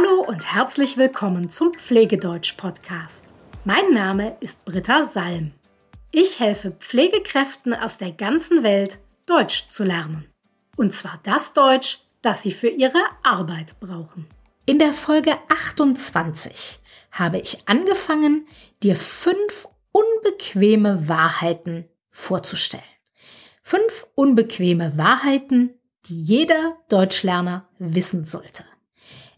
Hallo 0.00 0.22
und 0.22 0.54
herzlich 0.54 0.96
willkommen 0.96 1.50
zum 1.50 1.74
Pflegedeutsch-Podcast. 1.74 3.24
Mein 3.64 3.92
Name 3.92 4.36
ist 4.40 4.64
Britta 4.64 5.04
Salm. 5.04 5.52
Ich 6.10 6.40
helfe 6.40 6.70
Pflegekräften 6.70 7.74
aus 7.74 7.98
der 7.98 8.12
ganzen 8.12 8.62
Welt, 8.62 8.98
Deutsch 9.26 9.68
zu 9.68 9.84
lernen. 9.84 10.26
Und 10.76 10.94
zwar 10.94 11.20
das 11.24 11.52
Deutsch, 11.52 11.98
das 12.22 12.42
sie 12.42 12.52
für 12.52 12.68
ihre 12.68 13.02
Arbeit 13.22 13.78
brauchen. 13.80 14.26
In 14.64 14.78
der 14.78 14.92
Folge 14.92 15.36
28 15.48 16.78
habe 17.12 17.38
ich 17.38 17.58
angefangen, 17.66 18.46
dir 18.82 18.96
fünf 18.96 19.68
unbequeme 19.92 21.08
Wahrheiten 21.08 21.84
vorzustellen. 22.08 22.84
Fünf 23.62 24.06
unbequeme 24.14 24.96
Wahrheiten, 24.96 25.74
die 26.06 26.22
jeder 26.22 26.78
Deutschlerner 26.88 27.68
wissen 27.78 28.24
sollte. 28.24 28.64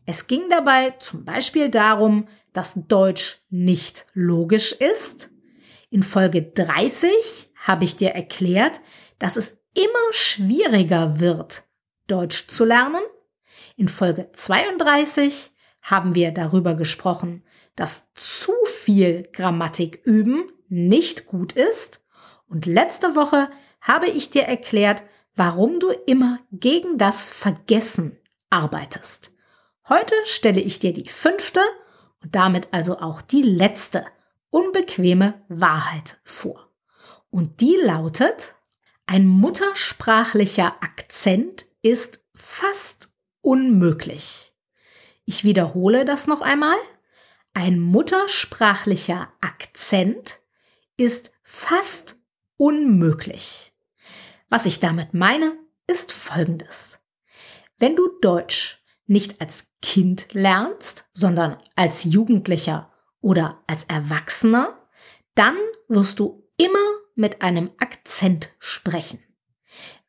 Es 0.04 0.26
ging 0.26 0.48
dabei 0.50 0.90
zum 0.98 1.24
Beispiel 1.24 1.68
darum, 1.68 2.28
dass 2.52 2.72
Deutsch 2.74 3.40
nicht 3.50 4.06
logisch 4.14 4.72
ist. 4.72 5.30
In 5.90 6.02
Folge 6.02 6.42
30 6.42 7.50
habe 7.56 7.84
ich 7.84 7.96
dir 7.96 8.10
erklärt, 8.10 8.80
dass 9.18 9.36
es 9.36 9.58
immer 9.74 10.12
schwieriger 10.12 11.20
wird, 11.20 11.64
Deutsch 12.08 12.48
zu 12.48 12.64
lernen. 12.64 13.02
In 13.76 13.88
Folge 13.88 14.30
32 14.32 15.52
haben 15.82 16.14
wir 16.14 16.30
darüber 16.32 16.74
gesprochen, 16.74 17.44
dass 17.76 18.06
zu 18.14 18.52
viel 18.64 19.24
Grammatik 19.32 20.00
üben 20.04 20.50
nicht 20.68 21.26
gut 21.26 21.52
ist. 21.52 22.04
Und 22.48 22.66
letzte 22.66 23.14
Woche 23.14 23.50
habe 23.80 24.06
ich 24.08 24.30
dir 24.30 24.42
erklärt, 24.42 25.04
warum 25.34 25.80
du 25.80 25.90
immer 26.06 26.38
gegen 26.50 26.98
das 26.98 27.30
Vergessen 27.30 28.18
arbeitest. 28.50 29.31
Heute 29.92 30.14
stelle 30.24 30.62
ich 30.62 30.78
dir 30.78 30.94
die 30.94 31.06
fünfte 31.10 31.60
und 32.22 32.34
damit 32.34 32.68
also 32.72 32.98
auch 32.98 33.20
die 33.20 33.42
letzte 33.42 34.06
unbequeme 34.48 35.44
Wahrheit 35.48 36.18
vor. 36.24 36.70
Und 37.28 37.60
die 37.60 37.76
lautet, 37.76 38.54
ein 39.04 39.26
muttersprachlicher 39.26 40.82
Akzent 40.82 41.66
ist 41.82 42.24
fast 42.34 43.12
unmöglich. 43.42 44.54
Ich 45.26 45.44
wiederhole 45.44 46.06
das 46.06 46.26
noch 46.26 46.40
einmal. 46.40 46.78
Ein 47.52 47.78
muttersprachlicher 47.78 49.30
Akzent 49.42 50.40
ist 50.96 51.32
fast 51.42 52.16
unmöglich. 52.56 53.74
Was 54.48 54.64
ich 54.64 54.80
damit 54.80 55.12
meine, 55.12 55.54
ist 55.86 56.12
Folgendes. 56.12 56.98
Wenn 57.76 57.94
du 57.94 58.08
Deutsch 58.22 58.81
nicht 59.06 59.40
als 59.40 59.66
Kind 59.80 60.32
lernst, 60.32 61.06
sondern 61.12 61.58
als 61.76 62.04
Jugendlicher 62.04 62.90
oder 63.20 63.62
als 63.66 63.84
Erwachsener, 63.84 64.78
dann 65.34 65.56
wirst 65.88 66.20
du 66.20 66.48
immer 66.56 66.78
mit 67.14 67.42
einem 67.42 67.70
Akzent 67.78 68.50
sprechen. 68.58 69.22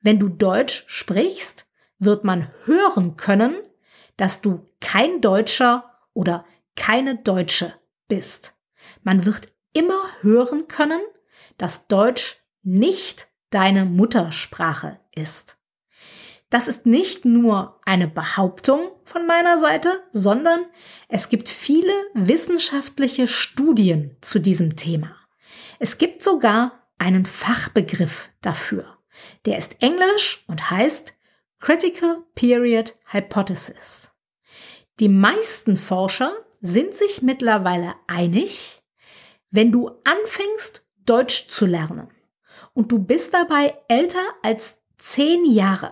Wenn 0.01 0.19
du 0.19 0.29
Deutsch 0.29 0.83
sprichst, 0.87 1.65
wird 1.99 2.23
man 2.23 2.51
hören 2.65 3.15
können, 3.15 3.55
dass 4.17 4.41
du 4.41 4.69
kein 4.79 5.21
Deutscher 5.21 5.99
oder 6.13 6.45
keine 6.75 7.15
Deutsche 7.15 7.73
bist. 8.07 8.55
Man 9.01 9.25
wird 9.25 9.53
immer 9.73 10.03
hören 10.21 10.67
können, 10.67 11.01
dass 11.57 11.87
Deutsch 11.87 12.37
nicht 12.61 13.27
deine 13.49 13.85
Muttersprache 13.85 14.99
ist. 15.15 15.57
Das 16.53 16.67
ist 16.67 16.85
nicht 16.85 17.25
nur 17.25 17.79
eine 17.83 18.07
Behauptung 18.07 18.91
von 19.05 19.25
meiner 19.25 19.57
Seite, 19.57 20.03
sondern 20.11 20.67
es 21.07 21.27
gibt 21.27 21.49
viele 21.49 21.91
wissenschaftliche 22.13 23.27
Studien 23.27 24.15
zu 24.21 24.37
diesem 24.37 24.75
Thema. 24.75 25.15
Es 25.79 25.97
gibt 25.97 26.21
sogar 26.21 26.87
einen 26.99 27.25
Fachbegriff 27.25 28.29
dafür. 28.41 28.99
Der 29.45 29.57
ist 29.57 29.81
englisch 29.81 30.45
und 30.45 30.69
heißt 30.69 31.15
Critical 31.59 32.21
Period 32.35 32.93
Hypothesis. 33.05 34.11
Die 34.99 35.09
meisten 35.09 35.75
Forscher 35.75 36.33
sind 36.61 36.93
sich 36.93 37.23
mittlerweile 37.23 37.95
einig, 38.05 38.83
wenn 39.49 39.71
du 39.71 39.89
anfängst, 40.03 40.85
Deutsch 41.03 41.47
zu 41.47 41.65
lernen 41.65 42.09
und 42.75 42.91
du 42.91 42.99
bist 42.99 43.33
dabei 43.33 43.75
älter 43.87 44.23
als 44.43 44.77
zehn 44.99 45.45
Jahre, 45.51 45.91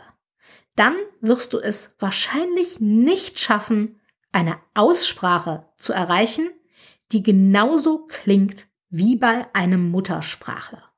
dann 0.76 0.96
wirst 1.20 1.54
du 1.54 1.60
es 1.60 1.96
wahrscheinlich 2.00 2.80
nicht 2.80 3.40
schaffen, 3.40 4.00
eine 4.32 4.58
Aussprache 4.74 5.68
zu 5.78 5.94
erreichen, 5.94 6.50
die 7.12 7.24
genauso 7.24 8.06
klingt 8.08 8.68
wie 8.90 9.16
bei 9.16 9.48
einem 9.54 9.90
Muttersprachler. 9.90 10.92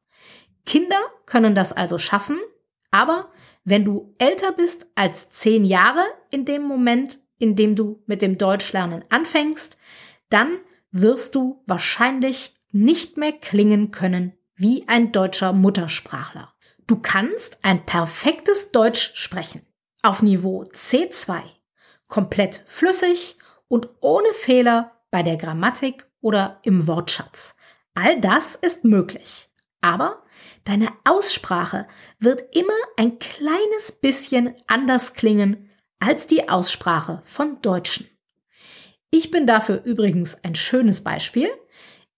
Kinder 0.65 0.99
können 1.25 1.55
das 1.55 1.73
also 1.73 1.97
schaffen, 1.97 2.37
aber 2.91 3.31
wenn 3.63 3.85
du 3.85 4.13
älter 4.17 4.51
bist 4.51 4.87
als 4.95 5.29
zehn 5.29 5.65
Jahre 5.65 6.03
in 6.31 6.45
dem 6.45 6.63
Moment, 6.63 7.19
in 7.39 7.55
dem 7.55 7.75
du 7.75 8.03
mit 8.05 8.21
dem 8.21 8.37
Deutschlernen 8.37 9.03
anfängst, 9.09 9.77
dann 10.29 10.59
wirst 10.91 11.35
du 11.35 11.63
wahrscheinlich 11.65 12.53
nicht 12.71 13.17
mehr 13.17 13.33
klingen 13.33 13.91
können 13.91 14.33
wie 14.55 14.87
ein 14.87 15.11
deutscher 15.11 15.53
Muttersprachler. 15.53 16.52
Du 16.87 16.97
kannst 16.97 17.59
ein 17.61 17.85
perfektes 17.85 18.71
Deutsch 18.71 19.11
sprechen. 19.15 19.65
Auf 20.01 20.21
Niveau 20.21 20.63
C2. 20.63 21.41
Komplett 22.07 22.63
flüssig 22.67 23.37
und 23.67 23.89
ohne 24.01 24.29
Fehler 24.33 24.91
bei 25.09 25.23
der 25.23 25.37
Grammatik 25.37 26.07
oder 26.19 26.59
im 26.63 26.87
Wortschatz. 26.87 27.55
All 27.93 28.19
das 28.19 28.55
ist 28.55 28.83
möglich. 28.83 29.49
Aber 29.81 30.23
deine 30.65 30.89
Aussprache 31.03 31.87
wird 32.19 32.55
immer 32.55 32.73
ein 32.97 33.19
kleines 33.19 33.91
bisschen 33.91 34.53
anders 34.67 35.13
klingen 35.13 35.69
als 35.99 36.27
die 36.27 36.49
Aussprache 36.49 37.21
von 37.23 37.61
Deutschen. 37.61 38.07
Ich 39.09 39.31
bin 39.31 39.45
dafür 39.45 39.83
übrigens 39.83 40.35
ein 40.43 40.55
schönes 40.55 41.03
Beispiel. 41.03 41.49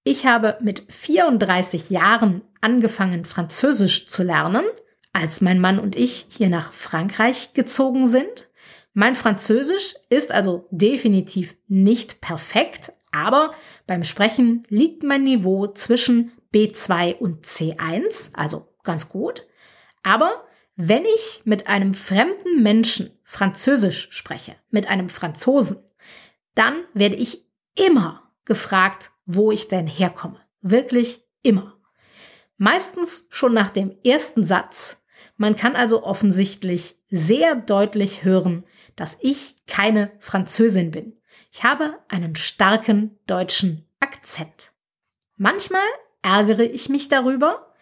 Ich 0.03 0.25
habe 0.25 0.57
mit 0.61 0.85
34 0.91 1.89
Jahren 1.89 2.41
angefangen, 2.65 3.25
Französisch 3.25 4.07
zu 4.07 4.23
lernen, 4.23 4.65
als 5.13 5.39
mein 5.39 5.59
Mann 5.59 5.77
und 5.79 5.95
ich 5.95 6.25
hier 6.29 6.49
nach 6.49 6.73
Frankreich 6.73 7.53
gezogen 7.53 8.07
sind. 8.07 8.49
Mein 8.93 9.15
Französisch 9.15 9.93
ist 10.09 10.31
also 10.31 10.67
definitiv 10.71 11.55
nicht 11.67 12.21
perfekt, 12.21 12.91
aber 13.11 13.53
beim 13.85 14.03
Sprechen 14.03 14.63
liegt 14.67 15.03
mein 15.03 15.23
Niveau 15.23 15.67
zwischen 15.67 16.31
B2 16.53 17.17
und 17.17 17.45
C1, 17.45 18.31
also 18.33 18.73
ganz 18.83 19.09
gut. 19.09 19.45
Aber 20.01 20.45
wenn 20.75 21.05
ich 21.05 21.41
mit 21.45 21.67
einem 21.67 21.93
fremden 21.93 22.63
Menschen 22.63 23.11
Französisch 23.23 24.07
spreche, 24.09 24.55
mit 24.71 24.89
einem 24.89 25.09
Franzosen, 25.09 25.77
dann 26.55 26.73
werde 26.95 27.15
ich 27.15 27.45
immer 27.75 28.31
gefragt, 28.43 29.11
wo 29.25 29.51
ich 29.51 29.67
denn 29.67 29.85
herkomme. 29.85 30.39
Wirklich 30.61 31.23
immer. 31.43 31.74
Meistens 32.57 33.27
schon 33.29 33.53
nach 33.53 33.69
dem 33.69 33.95
ersten 34.03 34.43
Satz. 34.43 35.01
Man 35.38 35.55
kann 35.55 35.75
also 35.75 36.03
offensichtlich 36.03 36.97
sehr 37.09 37.55
deutlich 37.55 38.23
hören, 38.23 38.66
dass 38.95 39.17
ich 39.21 39.55
keine 39.67 40.11
Französin 40.19 40.91
bin. 40.91 41.19
Ich 41.51 41.63
habe 41.63 41.99
einen 42.07 42.35
starken 42.35 43.19
deutschen 43.27 43.85
Akzent. 43.99 44.71
Manchmal 45.38 45.85
ärgere 46.21 46.63
ich 46.63 46.89
mich 46.89 47.09
darüber, 47.09 47.73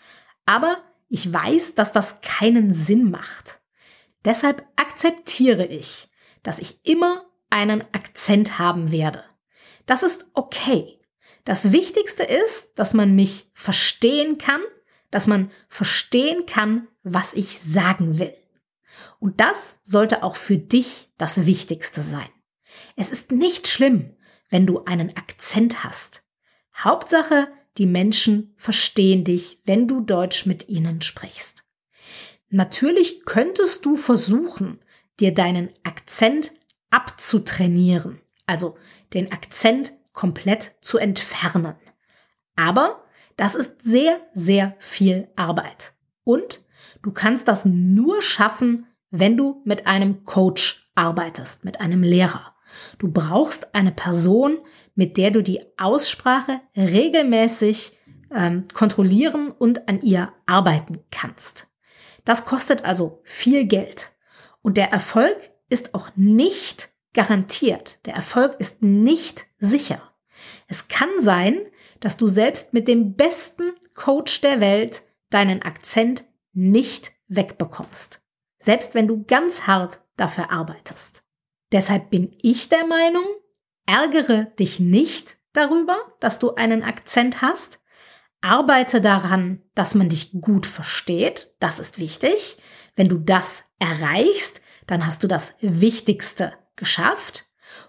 aber 0.45 0.83
ich 1.09 1.31
weiß, 1.31 1.75
dass 1.75 1.91
das 1.91 2.21
keinen 2.21 2.73
Sinn 2.73 3.11
macht. 3.11 3.61
Deshalb 4.25 4.65
akzeptiere 4.75 5.65
ich, 5.65 6.09
dass 6.41 6.59
ich 6.59 6.79
immer 6.87 7.25
einen 7.49 7.81
Akzent 7.93 8.57
haben 8.57 8.91
werde. 8.91 9.23
Das 9.85 10.01
ist 10.01 10.27
okay. 10.33 10.99
Das 11.43 11.71
Wichtigste 11.71 12.23
ist, 12.23 12.69
dass 12.75 12.93
man 12.93 13.15
mich 13.15 13.47
verstehen 13.53 14.37
kann, 14.37 14.61
dass 15.11 15.27
man 15.27 15.51
verstehen 15.67 16.45
kann, 16.45 16.87
was 17.03 17.33
ich 17.33 17.59
sagen 17.59 18.19
will. 18.19 18.33
Und 19.19 19.39
das 19.41 19.79
sollte 19.83 20.23
auch 20.23 20.35
für 20.35 20.57
dich 20.57 21.09
das 21.17 21.45
Wichtigste 21.45 22.01
sein. 22.01 22.29
Es 22.95 23.09
ist 23.09 23.31
nicht 23.31 23.67
schlimm, 23.67 24.15
wenn 24.49 24.65
du 24.65 24.85
einen 24.85 25.15
Akzent 25.17 25.83
hast. 25.83 26.23
Hauptsache, 26.75 27.47
die 27.77 27.85
Menschen 27.85 28.53
verstehen 28.55 29.23
dich, 29.23 29.59
wenn 29.65 29.87
du 29.87 30.01
Deutsch 30.01 30.45
mit 30.45 30.69
ihnen 30.69 31.01
sprichst. 31.01 31.63
Natürlich 32.49 33.25
könntest 33.25 33.85
du 33.85 33.95
versuchen, 33.95 34.79
dir 35.19 35.33
deinen 35.33 35.69
Akzent 35.83 36.51
abzutrainieren, 36.89 38.21
also 38.45 38.77
den 39.13 39.31
Akzent 39.31 39.93
komplett 40.13 40.75
zu 40.81 40.97
entfernen. 40.97 41.75
Aber 42.55 43.03
das 43.35 43.55
ist 43.55 43.81
sehr, 43.81 44.21
sehr 44.33 44.75
viel 44.79 45.27
Arbeit. 45.35 45.93
Und 46.23 46.61
du 47.01 47.11
kannst 47.11 47.47
das 47.47 47.65
nur 47.65 48.21
schaffen, 48.21 48.85
wenn 49.09 49.37
du 49.37 49.61
mit 49.65 49.87
einem 49.87 50.23
Coach 50.23 50.91
arbeitest, 50.95 51.65
mit 51.65 51.81
einem 51.81 52.03
Lehrer. 52.03 52.55
Du 52.97 53.11
brauchst 53.11 53.75
eine 53.75 53.91
Person, 53.91 54.57
mit 54.95 55.17
der 55.17 55.31
du 55.31 55.43
die 55.43 55.61
Aussprache 55.77 56.61
regelmäßig 56.75 57.97
ähm, 58.33 58.65
kontrollieren 58.73 59.51
und 59.51 59.87
an 59.87 60.01
ihr 60.01 60.33
arbeiten 60.45 60.99
kannst. 61.11 61.67
Das 62.25 62.45
kostet 62.45 62.85
also 62.85 63.21
viel 63.23 63.65
Geld. 63.65 64.11
Und 64.61 64.77
der 64.77 64.91
Erfolg 64.91 65.51
ist 65.69 65.93
auch 65.93 66.09
nicht 66.15 66.89
garantiert. 67.13 67.99
Der 68.05 68.15
Erfolg 68.15 68.55
ist 68.59 68.81
nicht 68.81 69.47
sicher. 69.59 70.01
Es 70.67 70.87
kann 70.87 71.09
sein, 71.19 71.59
dass 71.99 72.17
du 72.17 72.27
selbst 72.27 72.73
mit 72.73 72.87
dem 72.87 73.15
besten 73.15 73.71
Coach 73.95 74.41
der 74.41 74.59
Welt 74.59 75.03
deinen 75.29 75.61
Akzent 75.61 76.25
nicht 76.53 77.11
wegbekommst. 77.27 78.21
Selbst 78.59 78.93
wenn 78.93 79.07
du 79.07 79.23
ganz 79.23 79.67
hart 79.67 80.01
dafür 80.15 80.51
arbeitest. 80.51 81.23
Deshalb 81.71 82.09
bin 82.09 82.35
ich 82.41 82.69
der 82.69 82.85
Meinung, 82.85 83.25
ärgere 83.85 84.45
dich 84.59 84.79
nicht 84.79 85.37
darüber, 85.53 85.97
dass 86.19 86.39
du 86.39 86.55
einen 86.55 86.83
Akzent 86.83 87.41
hast. 87.41 87.81
Arbeite 88.41 89.01
daran, 89.01 89.61
dass 89.73 89.95
man 89.95 90.09
dich 90.09 90.31
gut 90.39 90.65
versteht. 90.65 91.55
Das 91.59 91.79
ist 91.79 91.99
wichtig. 91.99 92.57
Wenn 92.95 93.07
du 93.07 93.17
das 93.17 93.63
erreichst, 93.79 94.61
dann 94.85 95.05
hast 95.05 95.23
du 95.23 95.27
das 95.27 95.55
Wichtigste 95.61 96.53
geschafft. 96.83 97.45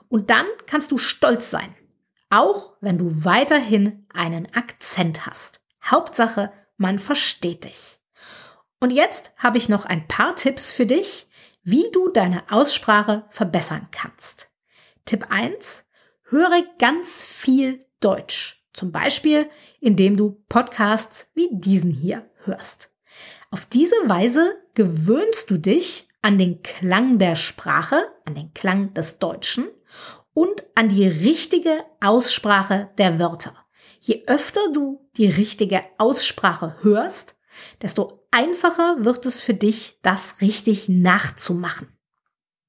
Und 0.09 0.31
dann 0.31 0.47
kannst 0.67 0.93
du 0.93 0.99
stolz 0.99 1.51
sein. 1.51 1.75
Auch 2.31 2.75
wenn 2.81 2.99
du 2.99 3.25
weiterhin 3.25 4.07
einen 4.13 4.53
Akzent 4.55 5.27
hast. 5.27 5.61
Hauptsache, 5.85 6.53
man 6.77 6.99
versteht 6.99 7.65
dich. 7.65 8.01
Und 8.81 8.91
jetzt 8.91 9.33
habe 9.37 9.59
ich 9.59 9.69
noch 9.69 9.85
ein 9.85 10.09
paar 10.09 10.37
Tipps 10.37 10.73
für 10.73 10.87
dich, 10.87 11.29
wie 11.63 11.91
du 11.93 12.09
deine 12.09 12.51
Aussprache 12.51 13.25
verbessern 13.31 13.89
kannst. 13.91 14.51
Tipp 15.07 15.27
1. 15.31 15.85
Höre 16.25 16.63
ganz 16.79 17.25
viel 17.25 17.85
Deutsch. 18.01 18.65
Zum 18.73 18.93
Beispiel, 18.93 19.49
indem 19.81 20.17
du 20.17 20.43
Podcasts 20.49 21.31
wie 21.35 21.49
diesen 21.53 21.91
hier 21.93 22.29
hörst. 22.45 22.93
Auf 23.51 23.67
diese 23.67 23.97
Weise 24.07 24.61
gewöhnst 24.75 25.51
du 25.51 25.59
dich 25.59 26.09
an 26.25 26.39
den 26.39 26.63
Klang 26.63 27.19
der 27.19 27.37
Sprache, 27.37 28.11
an 28.25 28.35
den 28.35 28.55
Klang 28.55 28.95
des 28.95 29.19
Deutschen 29.19 29.69
und 30.33 30.65
an 30.75 30.89
die 30.89 31.07
richtige 31.07 31.85
Aussprache 32.01 32.89
der 32.97 33.19
Wörter. 33.19 33.55
Je 34.01 34.25
öfter 34.27 34.73
du 34.73 35.07
die 35.19 35.29
richtige 35.29 35.83
Aussprache 35.99 36.77
hörst, 36.81 37.37
desto 37.83 38.27
einfacher 38.31 39.05
wird 39.05 39.27
es 39.27 39.43
für 39.43 39.53
dich, 39.53 39.99
das 40.01 40.41
richtig 40.41 40.89
nachzumachen. 40.89 41.95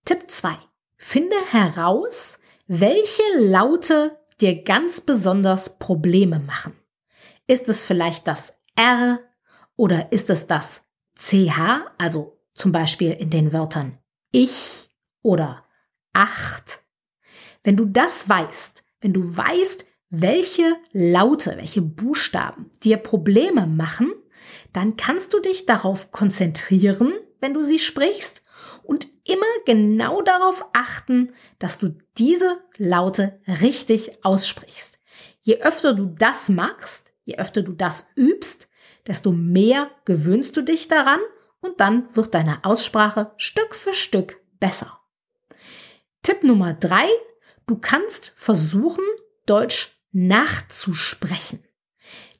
Tipp 0.03 0.29
2. 0.29 0.53
Finde 0.97 1.37
heraus, 1.49 2.39
welche 2.67 3.23
Laute 3.39 4.19
dir 4.41 4.63
ganz 4.63 4.99
besonders 4.99 5.79
Probleme 5.79 6.39
machen. 6.39 6.77
Ist 7.47 7.69
es 7.69 7.83
vielleicht 7.83 8.27
das 8.27 8.59
R 8.75 9.21
oder 9.77 10.11
ist 10.11 10.29
es 10.29 10.45
das 10.45 10.81
CH, 11.17 11.85
also 11.97 12.34
zum 12.55 12.71
Beispiel 12.71 13.11
in 13.11 13.29
den 13.29 13.53
Wörtern 13.53 13.99
ich 14.31 14.89
oder 15.21 15.63
acht? 16.13 16.81
Wenn 17.63 17.77
du 17.77 17.85
das 17.85 18.27
weißt, 18.27 18.83
wenn 19.01 19.13
du 19.13 19.37
weißt, 19.37 19.85
welche 20.09 20.75
Laute, 20.91 21.57
welche 21.57 21.81
Buchstaben 21.81 22.71
dir 22.83 22.97
Probleme 22.97 23.67
machen, 23.67 24.11
dann 24.73 24.97
kannst 24.97 25.33
du 25.33 25.39
dich 25.39 25.65
darauf 25.65 26.11
konzentrieren, 26.11 27.13
wenn 27.39 27.53
du 27.53 27.63
sie 27.63 27.79
sprichst 27.79 28.41
und 28.83 29.07
immer 29.25 29.45
genau 29.65 30.21
darauf 30.21 30.65
achten, 30.73 31.33
dass 31.59 31.77
du 31.77 31.95
diese 32.17 32.59
Laute 32.77 33.39
richtig 33.61 34.23
aussprichst. 34.23 34.99
Je 35.41 35.61
öfter 35.61 35.93
du 35.93 36.05
das 36.05 36.49
machst, 36.49 37.13
je 37.23 37.37
öfter 37.37 37.61
du 37.61 37.73
das 37.73 38.07
übst, 38.15 38.67
desto 39.07 39.31
mehr 39.31 39.89
gewöhnst 40.05 40.57
du 40.57 40.61
dich 40.61 40.87
daran 40.87 41.19
und 41.65 41.79
dann 41.79 42.15
wird 42.15 42.33
deine 42.33 42.63
Aussprache 42.63 43.31
Stück 43.37 43.75
für 43.75 43.93
Stück 43.93 44.39
besser. 44.59 44.99
Tipp 46.21 46.43
Nummer 46.43 46.73
drei, 46.73 47.07
du 47.67 47.77
kannst 47.77 48.33
versuchen, 48.35 49.03
Deutsch 49.45 49.99
nachzusprechen. 50.11 51.63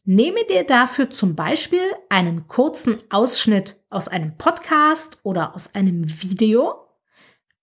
Nehme 0.04 0.46
dir 0.46 0.64
dafür 0.64 1.10
zum 1.10 1.36
Beispiel 1.36 1.84
einen 2.10 2.48
kurzen 2.48 2.98
Ausschnitt 3.10 3.78
aus 3.90 4.08
einem 4.08 4.38
Podcast 4.38 5.20
oder 5.24 5.56
aus 5.56 5.74
einem 5.74 6.06
Video, 6.22 6.88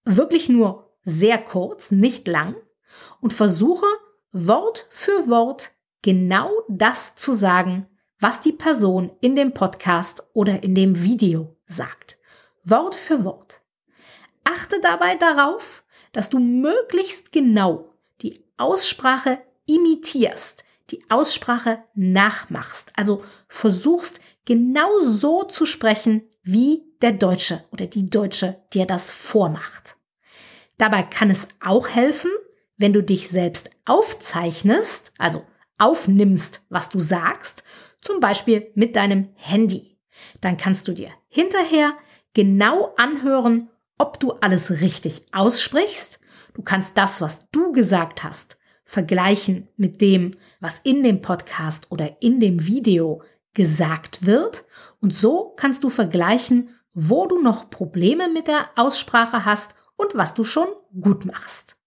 wirklich 0.04 0.48
nur 0.48 0.96
sehr 1.04 1.38
kurz, 1.38 1.90
nicht 1.90 2.26
lang, 2.26 2.56
und 3.20 3.32
versuche 3.32 3.86
Wort 4.32 4.86
für 4.90 5.28
Wort 5.28 5.70
genau 6.02 6.50
das 6.68 7.14
zu 7.14 7.32
sagen, 7.32 7.86
was 8.22 8.40
die 8.40 8.52
Person 8.52 9.10
in 9.20 9.34
dem 9.34 9.52
Podcast 9.52 10.22
oder 10.32 10.62
in 10.62 10.76
dem 10.76 11.02
Video 11.02 11.56
sagt. 11.66 12.18
Wort 12.62 12.94
für 12.94 13.24
Wort. 13.24 13.62
Achte 14.44 14.80
dabei 14.80 15.16
darauf, 15.16 15.82
dass 16.12 16.30
du 16.30 16.38
möglichst 16.38 17.32
genau 17.32 17.92
die 18.20 18.44
Aussprache 18.58 19.40
imitierst, 19.66 20.64
die 20.90 21.02
Aussprache 21.10 21.82
nachmachst. 21.96 22.92
Also 22.94 23.24
versuchst 23.48 24.20
genau 24.44 25.00
so 25.00 25.42
zu 25.42 25.66
sprechen, 25.66 26.22
wie 26.44 26.84
der 27.00 27.12
Deutsche 27.12 27.64
oder 27.72 27.86
die 27.86 28.06
Deutsche 28.06 28.62
dir 28.72 28.86
das 28.86 29.10
vormacht. 29.10 29.96
Dabei 30.78 31.02
kann 31.02 31.28
es 31.28 31.48
auch 31.60 31.88
helfen, 31.88 32.30
wenn 32.76 32.92
du 32.92 33.02
dich 33.02 33.30
selbst 33.30 33.70
aufzeichnest, 33.84 35.12
also 35.18 35.44
aufnimmst, 35.78 36.64
was 36.68 36.88
du 36.88 37.00
sagst, 37.00 37.64
zum 38.02 38.20
Beispiel 38.20 38.70
mit 38.74 38.96
deinem 38.96 39.30
Handy. 39.34 39.98
Dann 40.40 40.58
kannst 40.58 40.86
du 40.88 40.92
dir 40.92 41.10
hinterher 41.28 41.96
genau 42.34 42.92
anhören, 42.96 43.70
ob 43.98 44.20
du 44.20 44.32
alles 44.32 44.82
richtig 44.82 45.24
aussprichst. 45.32 46.20
Du 46.54 46.62
kannst 46.62 46.98
das, 46.98 47.20
was 47.20 47.48
du 47.50 47.72
gesagt 47.72 48.22
hast, 48.22 48.58
vergleichen 48.84 49.68
mit 49.76 50.00
dem, 50.00 50.36
was 50.60 50.80
in 50.80 51.02
dem 51.02 51.22
Podcast 51.22 51.90
oder 51.90 52.20
in 52.20 52.40
dem 52.40 52.66
Video 52.66 53.22
gesagt 53.54 54.26
wird. 54.26 54.64
Und 55.00 55.14
so 55.14 55.54
kannst 55.56 55.84
du 55.84 55.88
vergleichen, 55.88 56.70
wo 56.92 57.26
du 57.26 57.40
noch 57.40 57.70
Probleme 57.70 58.28
mit 58.28 58.48
der 58.48 58.68
Aussprache 58.76 59.44
hast 59.44 59.74
und 59.96 60.14
was 60.14 60.34
du 60.34 60.44
schon 60.44 60.68
gut 61.00 61.24
machst. 61.24 61.78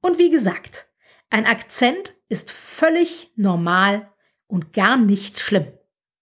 Und 0.00 0.18
wie 0.18 0.30
gesagt, 0.30 0.88
ein 1.30 1.46
Akzent 1.46 2.14
ist 2.28 2.50
völlig 2.50 3.32
normal 3.36 4.06
und 4.52 4.74
gar 4.74 4.98
nicht 4.98 5.40
schlimm. 5.40 5.66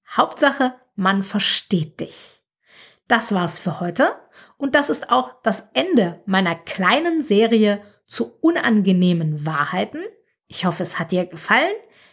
Hauptsache, 0.08 0.74
man 0.94 1.24
versteht 1.24 1.98
dich. 1.98 2.44
Das 3.08 3.34
war's 3.34 3.58
für 3.58 3.80
heute 3.80 4.14
und 4.56 4.76
das 4.76 4.88
ist 4.88 5.10
auch 5.10 5.42
das 5.42 5.64
Ende 5.74 6.22
meiner 6.26 6.54
kleinen 6.54 7.24
Serie 7.24 7.82
zu 8.06 8.32
unangenehmen 8.40 9.44
Wahrheiten. 9.44 10.00
Ich 10.46 10.64
hoffe, 10.64 10.84
es 10.84 11.00
hat 11.00 11.10
dir 11.10 11.26
gefallen. 11.26 11.72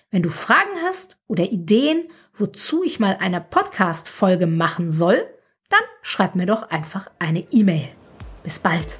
Wenn 0.09 0.23
du 0.23 0.29
Fragen 0.29 0.81
hast 0.83 1.19
oder 1.27 1.43
Ideen, 1.51 2.09
wozu 2.33 2.83
ich 2.83 2.99
mal 2.99 3.17
eine 3.19 3.39
Podcast-Folge 3.39 4.47
machen 4.47 4.89
soll, 4.89 5.23
dann 5.69 5.81
schreib 6.01 6.33
mir 6.33 6.47
doch 6.47 6.63
einfach 6.63 7.11
eine 7.19 7.41
E-Mail. 7.51 7.89
Bis 8.41 8.59
bald! 8.59 8.97